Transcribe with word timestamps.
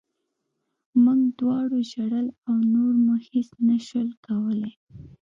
موږ 1.03 1.21
دواړو 1.39 1.77
ژړل 1.91 2.27
او 2.47 2.55
نور 2.73 2.93
مو 3.05 3.15
هېڅ 3.27 3.49
نه 3.67 3.77
شول 3.87 4.09
کولی 4.25 4.71